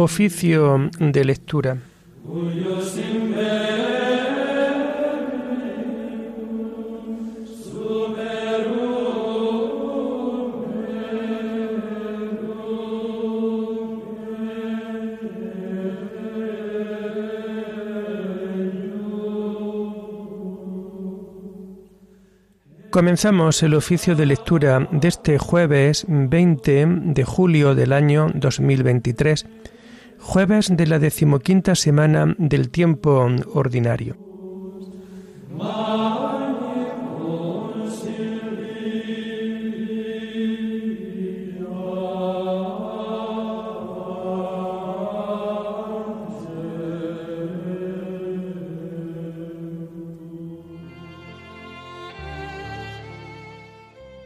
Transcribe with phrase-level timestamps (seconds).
[0.00, 1.76] Oficio de lectura.
[22.90, 29.44] Comenzamos el oficio de lectura de este jueves 20 de julio del año 2023,
[30.18, 34.16] jueves de la decimoquinta semana del tiempo ordinario.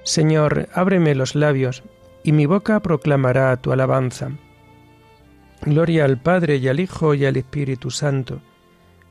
[0.04, 1.82] Señor, ábreme los labios,
[2.22, 4.32] y mi boca proclamará tu alabanza.
[5.64, 8.40] Gloria al Padre y al Hijo y al Espíritu Santo,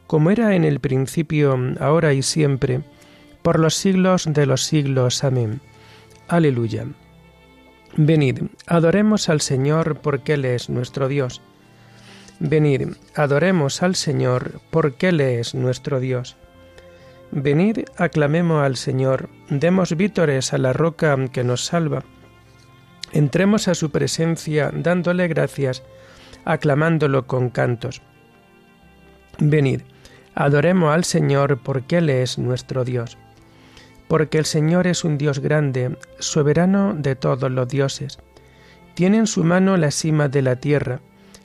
[0.08, 2.82] como era en el principio, ahora y siempre,
[3.42, 5.24] por los siglos de los siglos.
[5.24, 5.62] Amén.
[6.28, 6.86] Aleluya.
[7.96, 11.42] Venid, adoremos al Señor porque Él es nuestro Dios.
[12.40, 16.36] Venid, adoremos al Señor porque Él es nuestro Dios.
[17.32, 22.04] Venid, aclamemos al Señor, demos vítores a la roca que nos salva.
[23.14, 25.84] Entremos a su presencia dándole gracias,
[26.46, 28.02] aclamándolo con cantos.
[29.40, 29.82] Venid,
[30.36, 33.18] adoremos al Señor porque Él es nuestro Dios.
[34.08, 38.20] Porque el Señor es un Dios grande, soberano de todos los dioses.
[38.94, 41.00] Tiene en su mano la cima de la tierra,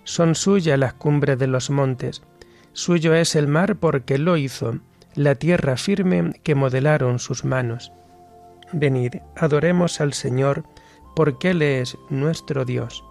[0.04, 2.22] son suyas las cumbres de los montes.
[2.72, 4.78] Suyo es el mar porque lo hizo
[5.16, 7.92] la tierra firme que modelaron sus manos.
[8.72, 10.64] Venid, adoremos al Señor,
[11.14, 13.02] porque Él es nuestro Dios.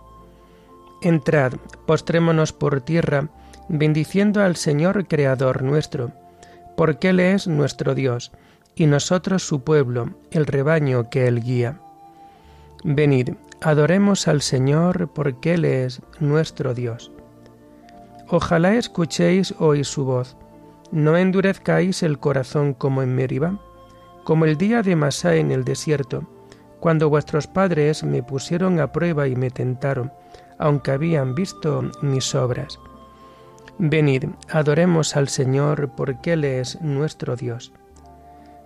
[1.05, 1.53] Entrad,
[1.85, 3.29] postrémonos por tierra,
[3.69, 6.11] bendiciendo al Señor Creador nuestro,
[6.75, 8.31] porque Él es nuestro Dios,
[8.75, 11.79] y nosotros su pueblo, el rebaño que Él guía.
[12.83, 17.11] Venid, adoremos al Señor, porque Él es nuestro Dios.
[18.27, 20.35] Ojalá escuchéis hoy su voz
[20.91, 23.59] no endurezcáis el corazón como en Meriba,
[24.23, 26.23] como el día de Masá en el desierto,
[26.79, 30.11] cuando vuestros padres me pusieron a prueba y me tentaron,
[30.57, 32.79] aunque habían visto mis obras.
[33.77, 37.73] Venid, adoremos al Señor, porque Él es nuestro Dios.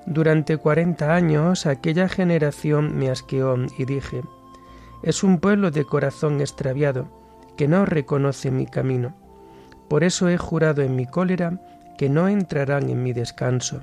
[0.06, 4.22] Durante cuarenta años aquella generación me asqueó y dije,
[5.04, 7.08] es un pueblo de corazón extraviado,
[7.58, 9.16] que no reconoce mi camino.
[9.88, 11.60] Por eso he jurado en mi cólera
[11.98, 13.82] que no entrarán en mi descanso.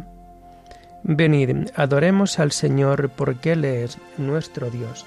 [1.03, 5.07] Venid, adoremos al Señor, porque Él es nuestro Dios.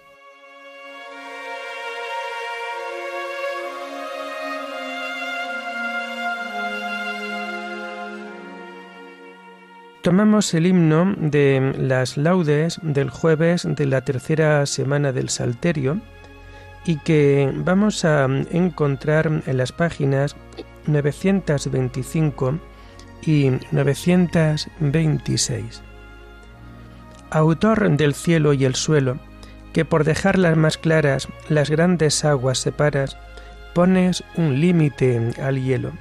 [10.01, 16.01] Tomamos el himno de las laudes del jueves de la tercera semana del Salterio
[16.85, 20.35] y que vamos a encontrar en las páginas
[20.87, 22.57] 925
[23.21, 25.83] y 926.
[27.29, 29.19] Autor del cielo y el suelo,
[29.71, 33.19] que por dejarlas más claras las grandes aguas separas,
[33.75, 35.91] pones un límite al hielo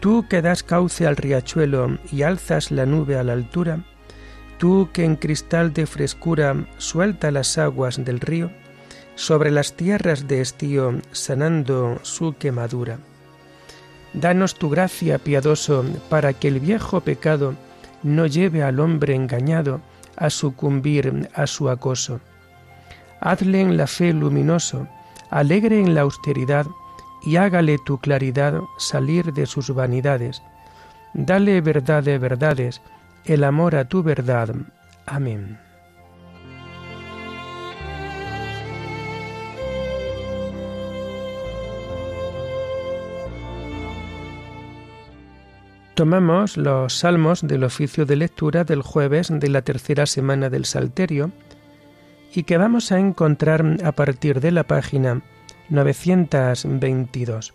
[0.00, 3.84] Tú que das cauce al riachuelo y alzas la nube a la altura,
[4.58, 8.50] tú que en cristal de frescura suelta las aguas del río,
[9.14, 12.98] sobre las tierras de estío sanando su quemadura.
[14.14, 17.54] Danos tu gracia, piadoso, para que el viejo pecado
[18.02, 19.82] no lleve al hombre engañado
[20.16, 22.20] a sucumbir a su acoso.
[23.20, 24.88] Hazle en la fe luminoso,
[25.28, 26.66] alegre en la austeridad,
[27.22, 30.42] y hágale tu claridad salir de sus vanidades.
[31.14, 32.82] Dale verdad de verdades,
[33.24, 34.54] el amor a tu verdad.
[35.06, 35.58] Amén.
[46.00, 51.30] Tomamos los salmos del oficio de lectura del jueves de la tercera semana del Salterio
[52.34, 55.20] y que vamos a encontrar a partir de la página
[55.70, 57.54] 922.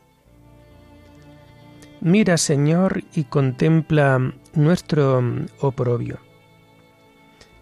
[2.02, 5.24] Mira, Señor, y contempla nuestro
[5.60, 6.20] oprobio.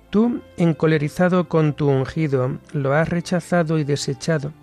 [0.09, 4.53] Tú, encolerizado con tu ungido, lo has rechazado y desechado,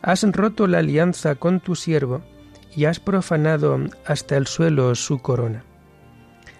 [0.00, 2.22] Has roto la alianza con tu siervo
[2.74, 5.64] y has profanado hasta el suelo su corona.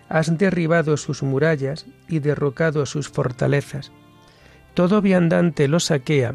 [0.09, 3.93] Has derribado sus murallas y derrocado sus fortalezas.
[4.75, 6.35] Todo viandante lo saquea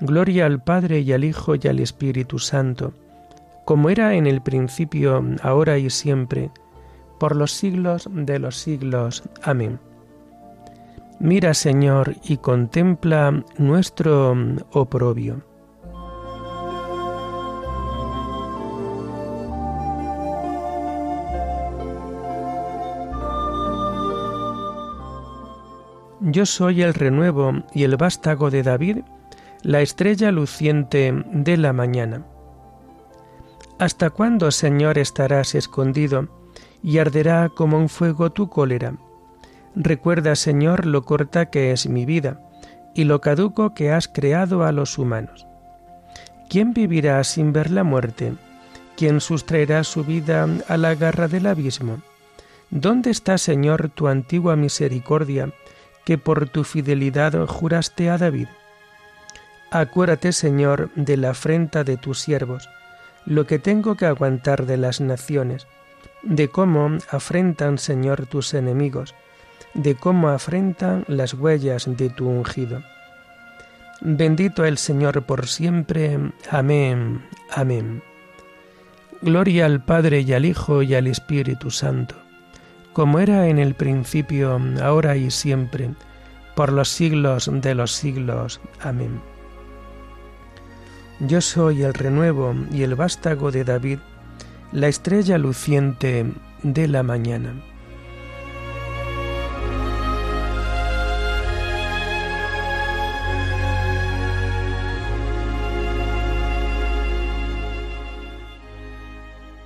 [0.00, 2.92] Gloria al Padre y al Hijo y al Espíritu Santo,
[3.64, 6.50] como era en el principio, ahora y siempre,
[7.18, 9.22] por los siglos de los siglos.
[9.42, 9.78] Amén.
[11.20, 14.36] Mira, Señor, y contempla nuestro
[14.72, 15.42] oprobio.
[26.20, 28.98] Yo soy el renuevo y el vástago de David,
[29.64, 32.26] la estrella luciente de la mañana.
[33.78, 36.28] ¿Hasta cuándo, Señor, estarás escondido
[36.82, 38.96] y arderá como un fuego tu cólera?
[39.74, 42.40] Recuerda, Señor, lo corta que es mi vida
[42.94, 45.46] y lo caduco que has creado a los humanos.
[46.50, 48.34] ¿Quién vivirá sin ver la muerte?
[48.96, 52.02] ¿Quién sustraerá su vida a la garra del abismo?
[52.70, 55.52] ¿Dónde está, Señor, tu antigua misericordia?
[56.04, 58.48] que por tu fidelidad juraste a David.
[59.74, 62.70] Acuérdate, Señor, de la afrenta de tus siervos,
[63.26, 65.66] lo que tengo que aguantar de las naciones,
[66.22, 69.14] de cómo afrentan, Señor, tus enemigos,
[69.74, 72.82] de cómo afrentan las huellas de tu ungido.
[74.00, 76.18] Bendito el Señor por siempre.
[76.50, 77.22] Amén.
[77.50, 78.02] Amén.
[79.20, 82.14] Gloria al Padre y al Hijo y al Espíritu Santo
[82.94, 85.90] como era en el principio, ahora y siempre,
[86.54, 88.60] por los siglos de los siglos.
[88.80, 89.20] Amén.
[91.20, 93.98] Yo soy el renuevo y el vástago de David,
[94.72, 96.32] la estrella luciente
[96.62, 97.54] de la mañana.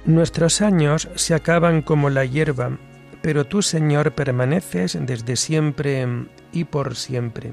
[0.04, 2.78] Nuestros años se acaban como la hierba
[3.22, 6.06] pero tú, Señor, permaneces desde siempre
[6.52, 7.52] y por siempre.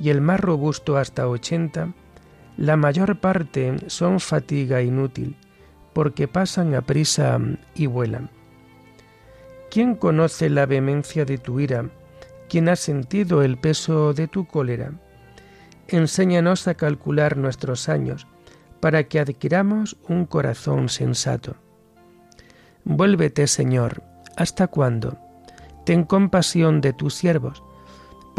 [0.00, 1.92] y el más robusto hasta ochenta,
[2.56, 5.36] la mayor parte son fatiga inútil,
[5.92, 7.38] porque pasan a prisa
[7.74, 8.30] y vuelan.
[9.70, 11.90] ¿Quién conoce la vehemencia de tu ira?
[12.48, 14.92] ¿Quién ha sentido el peso de tu cólera?
[15.86, 18.26] Enséñanos a calcular nuestros años,
[18.80, 21.56] para que adquiramos un corazón sensato.
[22.84, 24.02] Vuélvete, Señor,
[24.36, 25.18] ¿hasta cuándo?
[25.84, 27.62] Ten compasión de tus siervos.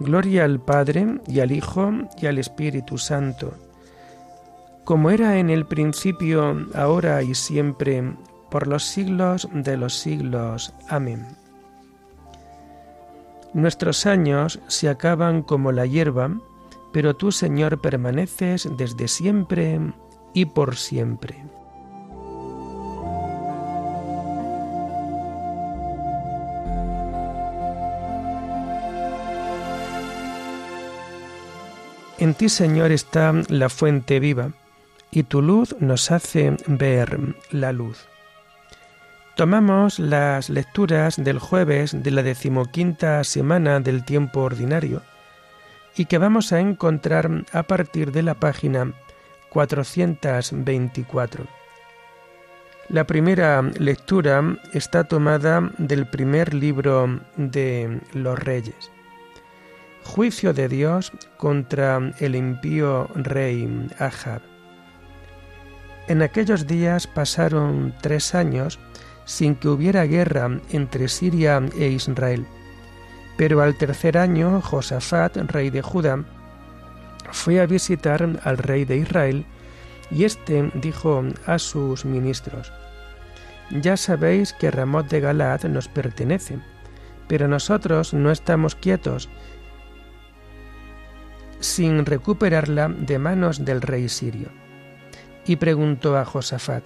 [0.00, 3.52] Gloria al Padre y al Hijo y al Espíritu Santo,
[4.84, 8.16] como era en el principio, ahora y siempre,
[8.50, 10.72] por los siglos de los siglos.
[10.88, 11.26] Amén.
[13.52, 16.30] Nuestros años se acaban como la hierba,
[16.92, 19.78] pero tú, Señor, permaneces desde siempre
[20.32, 21.44] y por siempre.
[32.20, 34.50] En ti, Señor, está la fuente viva,
[35.10, 37.18] y tu luz nos hace ver
[37.50, 38.06] la luz.
[39.36, 45.00] Tomamos las lecturas del jueves de la decimoquinta semana del tiempo ordinario
[45.96, 48.92] y que vamos a encontrar a partir de la página
[49.48, 51.46] 424.
[52.90, 58.90] La primera lectura está tomada del primer libro de los reyes.
[60.04, 64.42] Juicio de Dios contra el impío rey Ahab.
[66.08, 68.80] En aquellos días pasaron tres años
[69.24, 72.46] sin que hubiera guerra entre Siria e Israel.
[73.36, 76.24] Pero al tercer año, Josafat, rey de Judá,
[77.30, 79.46] fue a visitar al rey de Israel,
[80.10, 82.72] y éste dijo a sus ministros,
[83.70, 86.58] Ya sabéis que Ramot de Galad nos pertenece,
[87.28, 89.28] pero nosotros no estamos quietos
[91.60, 94.48] sin recuperarla de manos del rey sirio.
[95.46, 96.84] Y preguntó a Josafat,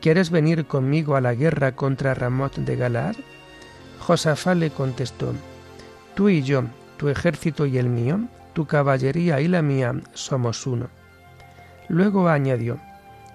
[0.00, 3.16] ¿Quieres venir conmigo a la guerra contra Ramot de Galaad?
[4.00, 5.32] Josafat le contestó,
[6.14, 6.64] Tú y yo,
[6.98, 8.20] tu ejército y el mío,
[8.52, 10.88] tu caballería y la mía somos uno.
[11.88, 12.78] Luego añadió,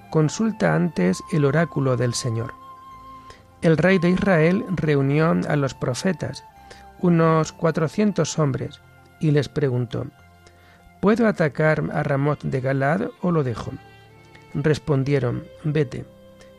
[0.09, 2.53] Consulta antes el oráculo del Señor.
[3.61, 6.43] El rey de Israel reunió a los profetas,
[6.99, 8.79] unos cuatrocientos hombres,
[9.19, 10.07] y les preguntó,
[11.01, 13.71] ¿Puedo atacar a Ramot de Galad o lo dejo?
[14.53, 16.05] Respondieron, Vete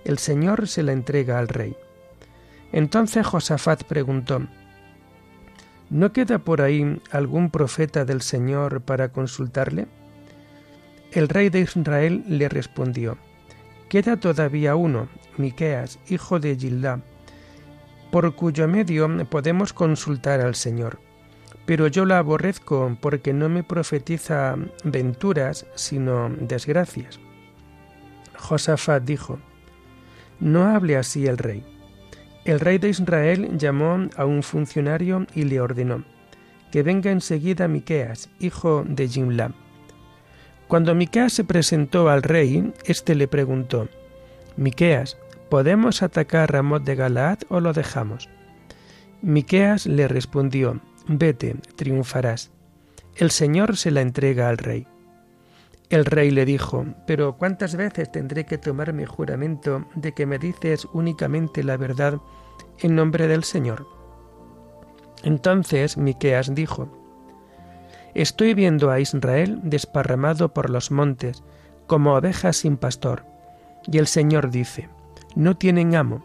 [0.05, 1.77] el Señor se la entrega al rey.
[2.73, 4.47] Entonces Josafat preguntó,
[5.91, 9.89] ¿No queda por ahí algún profeta del Señor para consultarle?
[11.13, 13.19] El rey de Israel le respondió,
[13.89, 17.01] Queda todavía uno, Miqueas, hijo de Gildá,
[18.13, 21.01] por cuyo medio podemos consultar al Señor.
[21.67, 27.21] Pero yo la aborrezco porque no me profetiza venturas, sino desgracias.
[28.37, 29.39] Josafat dijo,
[30.41, 31.63] no hable así el rey.
[32.45, 36.05] El rey de Israel llamó a un funcionario y le ordenó
[36.71, 39.53] que venga enseguida Miqueas, hijo de Jimla.
[40.69, 43.89] Cuando Miqueas se presentó al rey, éste le preguntó:
[44.57, 48.29] Miqueas, ¿podemos atacar Ramot de Galaad o lo dejamos?
[49.21, 50.81] Miqueas le respondió:
[51.13, 52.53] Vete, triunfarás.
[53.17, 54.87] El Señor se la entrega al rey.
[55.89, 60.39] El rey le dijo, Pero ¿cuántas veces tendré que tomar mi juramento de que me
[60.39, 62.21] dices únicamente la verdad
[62.79, 63.89] en nombre del Señor?
[65.25, 66.89] Entonces Miqueas dijo,
[68.15, 71.43] Estoy viendo a Israel desparramado por los montes,
[71.89, 73.25] como ovejas sin pastor.
[73.91, 74.89] Y el Señor dice,
[75.35, 76.25] No tienen amo,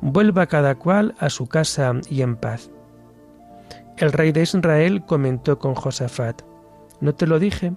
[0.00, 2.72] vuelva cada cual a su casa y en paz.
[3.98, 6.42] El rey de Israel comentó con Josafat,
[7.00, 7.72] ¿no te lo dije?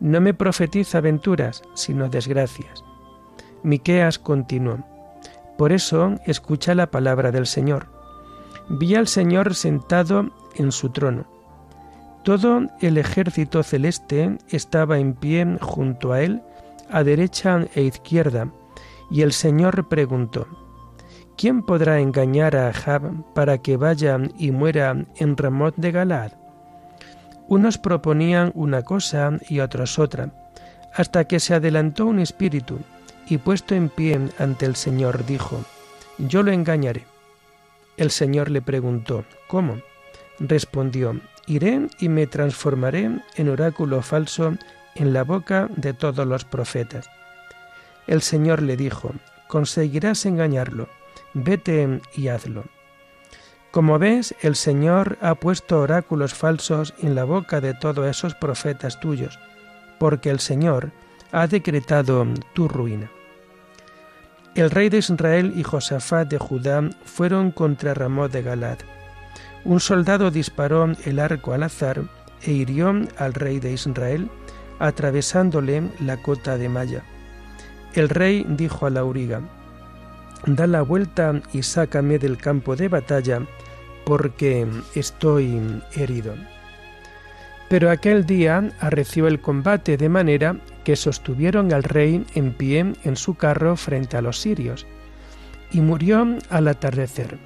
[0.00, 2.82] No me profetiza aventuras, sino desgracias.
[3.62, 4.78] Miqueas continuó:
[5.58, 7.88] Por eso escucha la palabra del Señor.
[8.70, 11.26] Vi al Señor sentado en su trono.
[12.24, 16.42] Todo el ejército celeste estaba en pie junto a él,
[16.90, 18.48] a derecha e izquierda,
[19.10, 20.46] y el Señor preguntó:
[21.40, 26.32] ¿Quién podrá engañar a Ahab para que vaya y muera en Ramot de Galad?
[27.48, 30.34] Unos proponían una cosa y otros otra,
[30.92, 32.78] hasta que se adelantó un espíritu
[33.26, 35.64] y puesto en pie ante el Señor dijo,
[36.18, 37.06] Yo lo engañaré.
[37.96, 39.78] El Señor le preguntó, ¿cómo?
[40.40, 44.58] Respondió, Iré y me transformaré en oráculo falso
[44.94, 47.08] en la boca de todos los profetas.
[48.06, 49.14] El Señor le dijo,
[49.48, 50.86] Conseguirás engañarlo,
[51.34, 52.64] vete y hazlo.
[53.70, 58.98] Como ves, el Señor ha puesto oráculos falsos en la boca de todos esos profetas
[58.98, 59.38] tuyos,
[59.98, 60.90] porque el Señor
[61.30, 63.10] ha decretado tu ruina.
[64.56, 68.78] El rey de Israel y Josafat de Judá fueron contra Ramón de Galad.
[69.64, 72.02] Un soldado disparó el arco al azar
[72.42, 74.28] e hirió al rey de Israel,
[74.80, 77.04] atravesándole la cota de malla.
[77.94, 79.42] El rey dijo a la auriga,
[80.46, 83.42] Da la vuelta y sácame del campo de batalla,
[84.04, 85.60] porque estoy
[85.94, 86.34] herido.
[87.68, 93.16] Pero aquel día arreció el combate de manera que sostuvieron al rey en pie en
[93.16, 94.86] su carro frente a los sirios,
[95.70, 97.38] y murió al atardecer.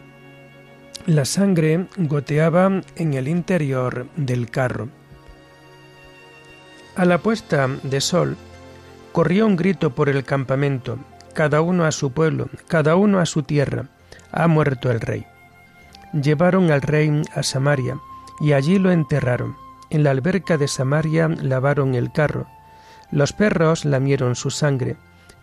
[1.07, 4.89] La sangre goteaba en el interior del carro.
[6.97, 8.37] A la puesta de sol,
[9.13, 10.99] corrió un grito por el campamento,
[11.35, 13.89] cada uno a su pueblo, cada uno a su tierra,
[14.33, 15.27] ha muerto el rey.
[16.13, 17.99] Llevaron al rey a Samaria
[18.41, 19.57] y allí lo enterraron.
[19.91, 22.47] en la alberca de Samaria lavaron el carro,
[23.13, 24.97] los perros lamieron su sangre,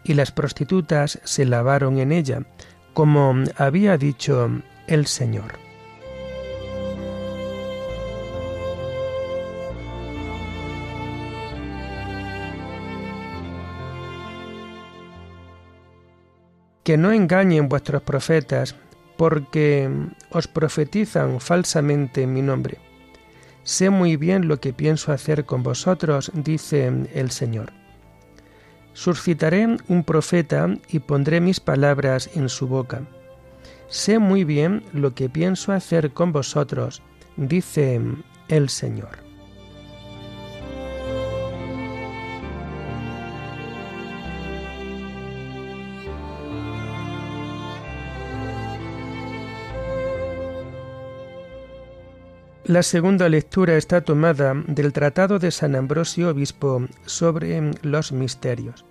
[0.04, 2.42] y las prostitutas se lavaron en ella,
[2.94, 4.50] como había dicho
[4.88, 5.61] el Señor.
[16.84, 18.76] Que no engañen vuestros profetas,
[19.18, 19.90] porque
[20.32, 22.80] os profetizan falsamente en mi nombre.
[23.64, 27.72] Sé muy bien lo que pienso hacer con vosotros, dice el Señor.
[28.94, 33.04] Suscitaré un profeta y pondré mis palabras en su boca.
[33.88, 37.04] Sé muy bien lo que pienso hacer con vosotros,
[37.38, 38.02] dice
[38.48, 39.31] el Señor.
[52.66, 58.86] La segunda lectura está tomada del Tratado de San Ambrosio Obispo sobre los misterios.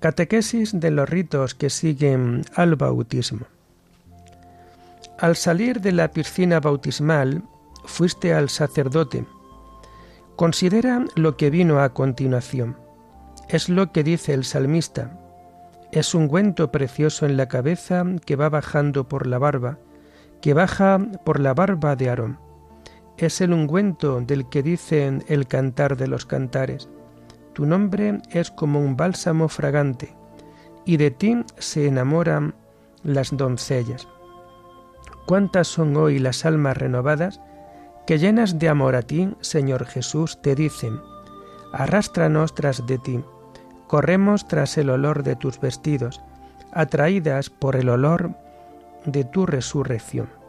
[0.00, 3.46] Catequesis de los ritos que siguen al bautismo.
[5.20, 7.44] Al salir de la piscina bautismal,
[7.84, 9.24] fuiste al sacerdote.
[10.34, 12.76] Considera lo que vino a continuación.
[13.48, 15.16] Es lo que dice el salmista.
[15.92, 19.78] Es un ungüento precioso en la cabeza que va bajando por la barba,
[20.42, 22.38] que baja por la barba de Aarón.
[23.16, 26.88] Es el ungüento del que dicen el cantar de los cantares.
[27.54, 30.16] Tu nombre es como un bálsamo fragante,
[30.84, 32.54] y de ti se enamoran
[33.04, 34.08] las doncellas.
[35.26, 37.40] ¿Cuántas son hoy las almas renovadas
[38.06, 41.00] que llenas de amor a ti, Señor Jesús, te dicen,
[41.72, 43.24] arrástranos tras de ti,
[43.86, 46.20] corremos tras el olor de tus vestidos,
[46.72, 48.34] atraídas por el olor
[49.04, 50.41] de tu resurrección.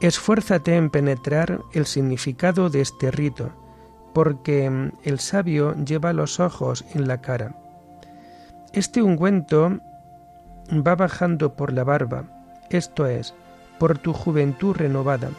[0.00, 3.52] Esfuérzate en penetrar el significado de este rito,
[4.12, 7.54] porque el sabio lleva los ojos en la cara.
[8.72, 9.80] Este ungüento
[10.70, 12.24] va bajando por la barba,
[12.70, 13.34] esto es,
[13.78, 15.30] por tu juventud renovada,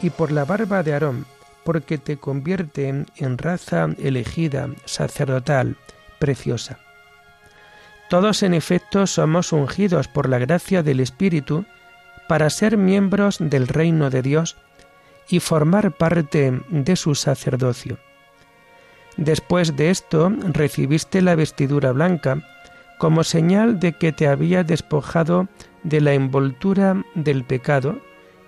[0.00, 1.26] y por la barba de Aarón,
[1.64, 5.76] porque te convierte en raza elegida, sacerdotal,
[6.18, 6.78] preciosa.
[8.08, 11.64] Todos en efecto somos ungidos por la gracia del Espíritu
[12.30, 14.56] para ser miembros del reino de Dios
[15.28, 17.98] y formar parte de su sacerdocio.
[19.16, 22.40] Después de esto recibiste la vestidura blanca
[23.00, 25.48] como señal de que te había despojado
[25.82, 27.98] de la envoltura del pecado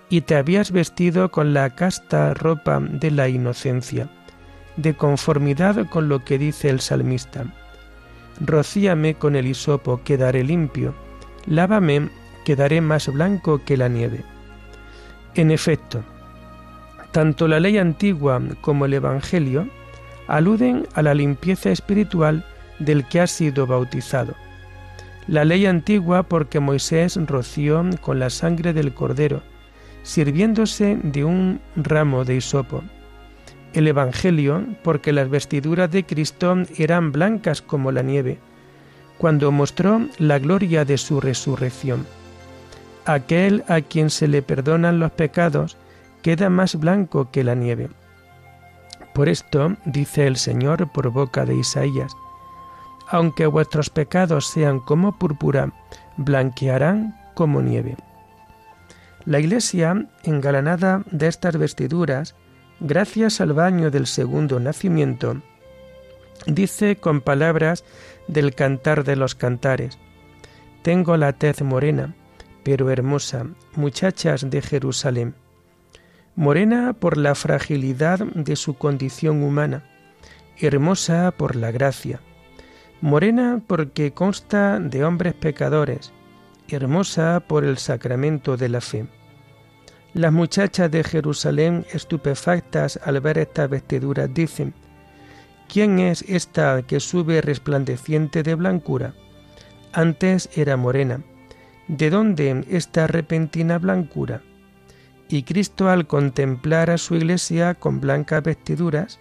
[0.07, 4.07] y te habías vestido con la casta ropa de la inocencia,
[4.77, 7.53] de conformidad con lo que dice el salmista.
[8.39, 10.95] Rocíame con el hisopo, quedaré limpio,
[11.47, 14.23] lávame, quedaré más blanco que la nieve.
[15.35, 16.03] En efecto,
[17.11, 19.67] tanto la ley antigua como el Evangelio
[20.27, 22.45] aluden a la limpieza espiritual
[22.79, 24.35] del que ha sido bautizado.
[25.27, 29.41] La ley antigua porque Moisés roció con la sangre del cordero,
[30.03, 32.83] sirviéndose de un ramo de hisopo.
[33.73, 38.39] El Evangelio porque las vestiduras de Cristo eran blancas como la nieve,
[39.17, 42.05] cuando mostró la gloria de su resurrección.
[43.05, 45.77] Aquel a quien se le perdonan los pecados
[46.21, 47.89] queda más blanco que la nieve.
[49.13, 52.13] Por esto dice el Señor por boca de Isaías,
[53.07, 55.71] aunque vuestros pecados sean como púrpura,
[56.17, 57.97] blanquearán como nieve.
[59.25, 62.35] La Iglesia, engalanada de estas vestiduras,
[62.79, 65.41] gracias al baño del segundo nacimiento,
[66.47, 67.83] dice con palabras
[68.27, 69.99] del cantar de los cantares,
[70.81, 72.15] Tengo la tez morena,
[72.63, 75.35] pero hermosa, muchachas de Jerusalén.
[76.35, 79.83] Morena por la fragilidad de su condición humana,
[80.57, 82.21] hermosa por la gracia,
[83.01, 86.11] morena porque consta de hombres pecadores,
[86.69, 89.05] hermosa por el sacramento de la fe.
[90.13, 94.73] Las muchachas de Jerusalén, estupefactas al ver estas vestiduras, dicen,
[95.67, 99.13] ¿quién es esta que sube resplandeciente de blancura?
[99.91, 101.23] Antes era morena.
[101.87, 104.41] ¿De dónde esta repentina blancura?
[105.27, 109.19] Y Cristo al contemplar a su iglesia con blancas vestiduras,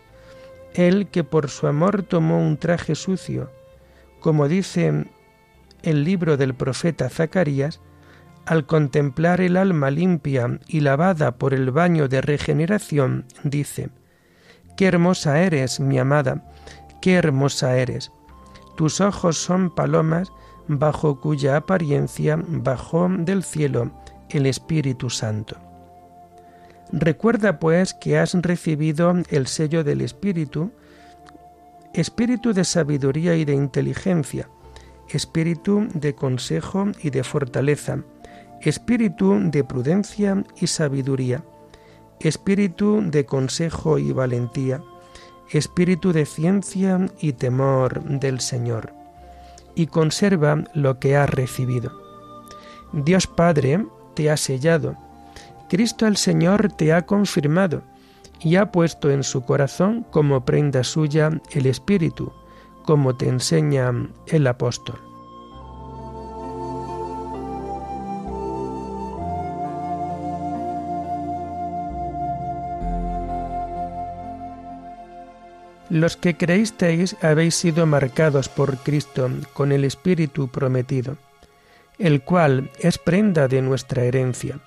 [0.75, 3.51] él que por su amor tomó un traje sucio,
[4.21, 5.07] como dice
[5.83, 7.81] el libro del profeta Zacarías,
[8.47, 13.91] al contemplar el alma limpia y lavada por el baño de regeneración, dice,
[14.77, 16.51] Qué hermosa eres, mi amada,
[17.01, 18.11] qué hermosa eres.
[18.77, 20.33] Tus ojos son palomas
[20.69, 23.91] bajo cuya apariencia bajó del cielo
[24.31, 25.57] el Espíritu Santo.
[26.91, 30.71] Recuerda pues que has recibido el sello del Espíritu,
[31.95, 34.49] espíritu de sabiduría y de inteligencia,
[35.09, 37.99] espíritu de consejo y de fortaleza,
[38.61, 41.45] espíritu de prudencia y sabiduría,
[42.21, 44.83] espíritu de consejo y valentía,
[45.51, 48.93] espíritu de ciencia y temor del Señor,
[49.75, 51.93] y conserva lo que has recibido.
[52.93, 54.97] Dios Padre te ha sellado,
[55.69, 57.83] Cristo el Señor te ha confirmado
[58.41, 62.33] y ha puesto en su corazón como prenda suya el Espíritu,
[62.85, 63.91] como te enseña
[64.27, 65.12] el apóstol.
[75.93, 81.19] Los que creísteis habéis sido marcados por Cristo con el Espíritu prometido,
[81.99, 84.59] el cual es prenda de nuestra herencia,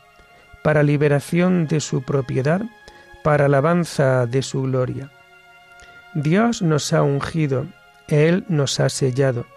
[0.64, 2.62] para liberación de su propiedad,
[3.24, 5.10] para alabanza de su gloria.
[6.14, 7.66] Dios nos ha ungido,
[8.08, 9.48] Él nos ha sellado,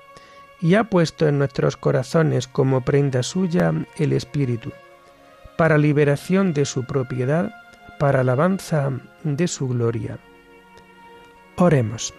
[0.63, 4.73] y ha puesto en nuestros corazones como prenda suya el Espíritu,
[5.59, 7.53] para liberación de su propiedad,
[7.99, 8.91] para alabanza
[9.23, 10.19] de su gloria.
[11.61, 12.15] Oremos.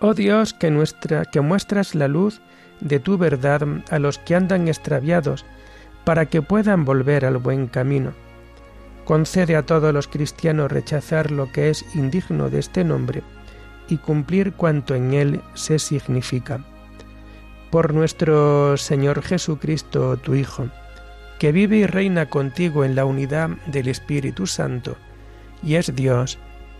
[0.00, 2.40] Oh Dios, que, nuestra, que muestras la luz
[2.80, 5.44] de tu verdad a los que andan extraviados,
[6.04, 8.14] para que puedan volver al buen camino.
[9.04, 13.22] Concede a todos los cristianos rechazar lo que es indigno de este nombre
[13.88, 16.64] y cumplir cuanto en él se significa.
[17.70, 20.68] Por nuestro Señor Jesucristo, tu Hijo,
[21.38, 24.96] que vive y reina contigo en la unidad del Espíritu Santo,
[25.62, 26.38] y es Dios,